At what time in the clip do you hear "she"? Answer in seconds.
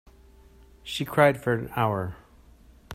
0.81-1.05